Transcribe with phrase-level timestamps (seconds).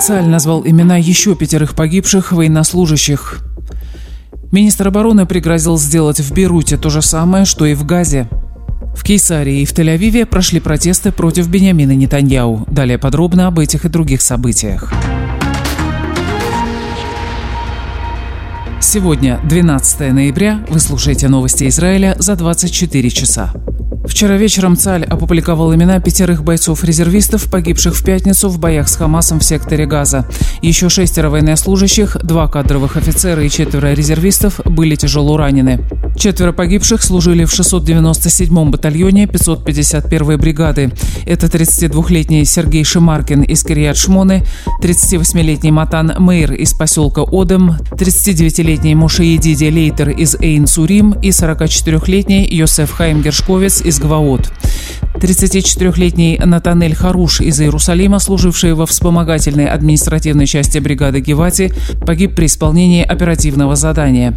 [0.00, 3.40] Цаль назвал имена еще пятерых погибших военнослужащих.
[4.52, 8.28] Министр обороны пригрозил сделать в Бейруте то же самое, что и в Газе.
[8.94, 12.64] В Кейсарии и в Тель-Авиве прошли протесты против Бениамина Нетаньяу.
[12.70, 14.92] Далее подробно об этих и других событиях.
[18.80, 23.52] Сегодня, 12 ноября, вы слушаете новости Израиля за 24 часа.
[24.08, 29.44] Вчера вечером ЦАЛЬ опубликовал имена пятерых бойцов-резервистов, погибших в пятницу в боях с Хамасом в
[29.44, 30.26] секторе Газа.
[30.62, 35.84] Еще шестеро военнослужащих, два кадровых офицера и четверо резервистов были тяжело ранены.
[36.18, 40.90] Четверо погибших служили в 697-м батальоне 551-й бригады.
[41.26, 44.44] Это 32-летний Сергей Шимаркин из Кириат-Шмоны,
[44.82, 53.22] 38-летний Матан Мейр из поселка Одем, 39-летний Мушеедиди Лейтер из Эйн-Сурим и 44-летний Йосеф Хайм
[53.22, 54.50] Гершковец из Гваот.
[55.18, 61.72] 34-летний Натанель Харуш из Иерусалима, служивший во вспомогательной административной части бригады Гевати,
[62.06, 64.34] погиб при исполнении оперативного задания.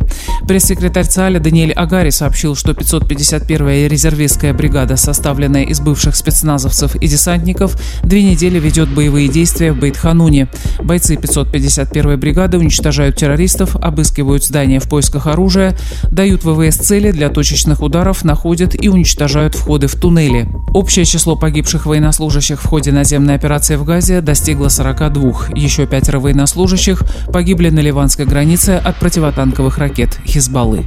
[0.47, 7.77] Пресс-секретарь ЦАЛя Даниэль Агари сообщил, что 551-я резервистская бригада, составленная из бывших спецназовцев и десантников,
[8.03, 10.47] две недели ведет боевые действия в Бейтхануне.
[10.79, 15.77] Бойцы 551-й бригады уничтожают террористов, обыскивают здания в поисках оружия,
[16.11, 20.47] дают ВВС цели для точечных ударов, находят и уничтожают входы в туннели.
[20.73, 25.49] Общее число погибших военнослужащих в ходе наземной операции в Газе достигло 42.
[25.53, 30.85] Еще пятеро военнослужащих погибли на ливанской границе от противотанковых ракет «Хизбаллы».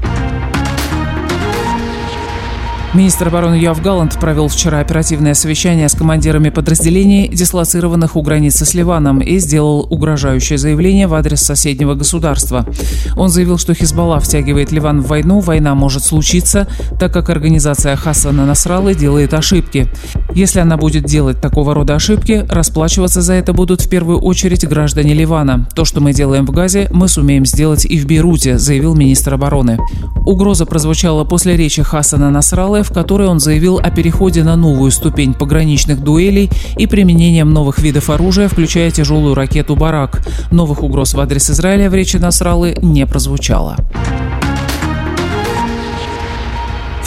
[2.94, 8.72] Министр обороны Юав Галланд провел вчера оперативное совещание с командирами подразделений, дислоцированных у границы с
[8.72, 12.64] Ливаном, и сделал угрожающее заявление в адрес соседнего государства.
[13.16, 16.68] Он заявил, что Хизбалла втягивает Ливан в войну, война может случиться,
[17.00, 19.88] так как организация Хасана Насралы делает ошибки.
[20.32, 25.14] Если она будет делать такого рода ошибки, расплачиваться за это будут в первую очередь граждане
[25.14, 25.68] Ливана.
[25.74, 29.80] То, что мы делаем в Газе, мы сумеем сделать и в Бейруте, заявил министр обороны.
[30.26, 35.34] Угроза прозвучала после речи Хасана Насралы, в которой он заявил о переходе на новую ступень
[35.34, 40.22] пограничных дуэлей и применением новых видов оружия, включая тяжелую ракету «Барак».
[40.50, 43.77] Новых угроз в адрес Израиля в речи Насралы не прозвучало.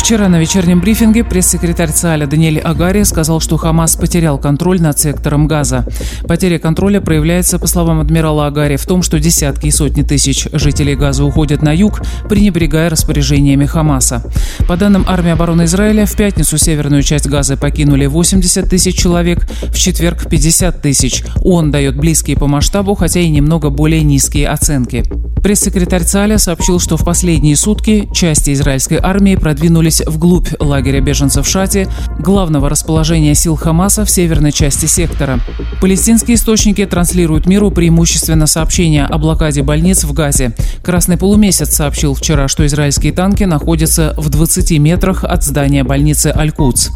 [0.07, 5.47] Вчера на вечернем брифинге пресс-секретарь ЦАЛЯ Даниэль Агари сказал, что Хамас потерял контроль над сектором
[5.47, 5.85] Газа.
[6.25, 10.95] Потеря контроля проявляется, по словам адмирала Агари, в том, что десятки и сотни тысяч жителей
[10.95, 14.23] Газа уходят на юг, пренебрегая распоряжениями Хамаса.
[14.65, 19.75] По данным армии обороны Израиля, в пятницу северную часть Газа покинули 80 тысяч человек, в
[19.75, 21.25] четверг 50 тысяч.
[21.43, 25.03] Он дает близкие по масштабу, хотя и немного более низкие оценки.
[25.41, 31.47] Пресс-секретарь ЦАЛЯ сообщил, что в последние сутки части израильской армии продвинулись двинулись вглубь лагеря беженцев
[31.47, 31.87] Шати,
[32.19, 35.39] главного расположения сил Хамаса в северной части сектора.
[35.81, 40.55] Палестинские источники транслируют миру преимущественно сообщения о блокаде больниц в Газе.
[40.83, 46.89] Красный полумесяц сообщил вчера, что израильские танки находятся в 20 метрах от здания больницы Аль-Кудс.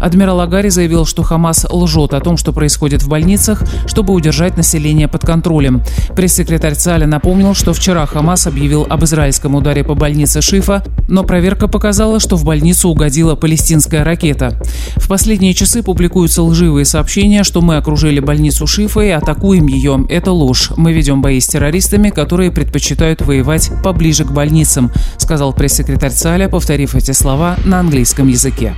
[0.00, 5.08] Адмирал Агари заявил, что Хамас лжет о том, что происходит в больницах, чтобы удержать население
[5.08, 5.82] под контролем.
[6.14, 11.68] Пресс-секретарь ЦАЛя напомнил, что вчера Хамас объявил об израильском ударе по больнице Шифа, но проверка
[11.68, 14.60] показала, что в больницу угодила палестинская ракета.
[14.96, 20.04] В последние часы публикуются лживые сообщения, что мы окружили больницу Шифа и атакуем ее.
[20.10, 20.70] Это ложь.
[20.76, 26.94] Мы ведем бои с террористами, которые предпочитают воевать поближе к больницам, сказал пресс-секретарь ЦАЛЯ, повторив
[26.94, 28.74] эти слова на английском языке.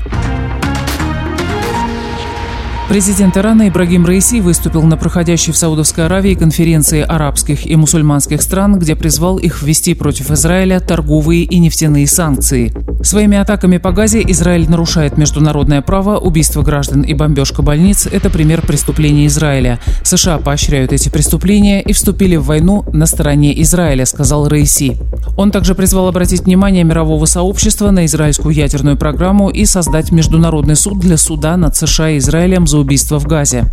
[2.91, 8.81] Президент Ирана Ибрагим Раиси выступил на проходящей в Саудовской Аравии конференции арабских и мусульманских стран,
[8.81, 12.73] где призвал их ввести против Израиля торговые и нефтяные санкции.
[13.03, 18.61] Своими атаками по Газе Израиль нарушает международное право, убийство граждан и бомбежка больниц– это пример
[18.61, 19.81] преступления Израиля.
[20.03, 24.99] США поощряют эти преступления и вступили в войну на стороне Израиля, сказал Раиси.
[25.39, 30.99] Он также призвал обратить внимание мирового сообщества на израильскую ядерную программу и создать международный суд
[31.01, 33.65] для суда над США и Израилем за убийство в Газе.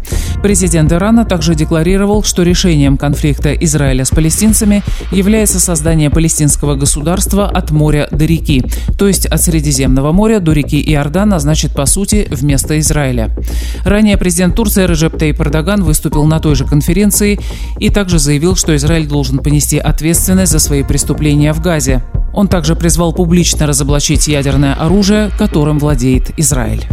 [0.42, 7.72] Президент Ирана также декларировал, что решением конфликта Израиля с палестинцами является создание палестинского государства от
[7.72, 8.64] моря до реки,
[8.98, 13.36] то есть от Средиземного моря до реки Иордан, а значит, по сути, вместо Израиля.
[13.84, 17.40] Ранее президент Турции Режеп Тейп Эрдоган выступил на той же конференции
[17.80, 22.04] и также заявил, что Израиль должен понести ответственность за свои преступления в Газе.
[22.34, 26.86] Он также призвал публично разоблачить ядерное оружие, которым владеет Израиль.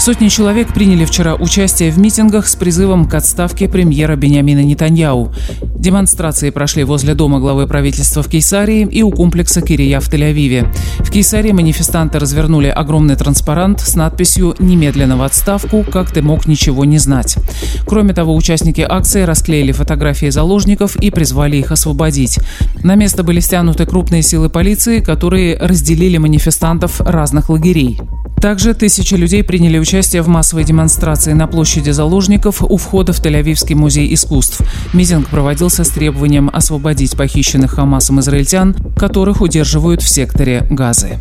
[0.00, 5.34] Сотни человек приняли вчера участие в митингах с призывом к отставке премьера Бениамина Нетаньяу.
[5.80, 10.70] Демонстрации прошли возле дома главы правительства в Кейсарии и у комплекса Кирия в Тель-Авиве.
[10.98, 16.84] В Кейсарии манифестанты развернули огромный транспарант с надписью «Немедленно в отставку, как ты мог ничего
[16.84, 17.38] не знать».
[17.86, 22.38] Кроме того, участники акции расклеили фотографии заложников и призвали их освободить.
[22.84, 27.98] На место были стянуты крупные силы полиции, которые разделили манифестантов разных лагерей.
[28.40, 33.74] Также тысячи людей приняли участие в массовой демонстрации на площади заложников у входа в Тель-Авивский
[33.74, 34.62] музей искусств.
[34.94, 41.18] Митинг проводился с требованием освободить похищенных Хамасом израильтян, которых удерживают в секторе Газы.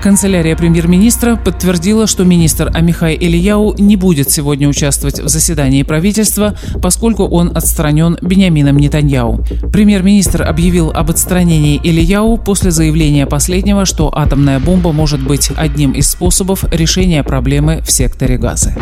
[0.00, 7.24] Канцелярия премьер-министра подтвердила, что министр Амихай Ильяу не будет сегодня участвовать в заседании правительства, поскольку
[7.24, 9.44] он отстранен Бениамином Нетаньяу.
[9.70, 16.08] Премьер-министр объявил об отстранении Ильяу после заявления последнего, что атомная бомба может быть одним из
[16.08, 18.74] способов решения проблемы в секторе Газы.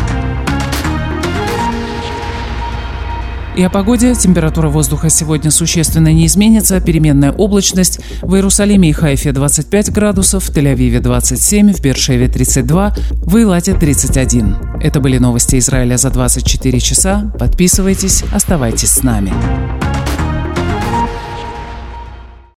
[3.55, 4.13] И о погоде.
[4.15, 6.79] Температура воздуха сегодня существенно не изменится.
[6.79, 7.99] Переменная облачность.
[8.21, 14.55] В Иерусалиме и Хайфе 25 градусов, в Тель-Авиве 27, в Бершеве 32, в Илате 31.
[14.81, 17.33] Это были новости Израиля за 24 часа.
[17.39, 19.33] Подписывайтесь, оставайтесь с нами.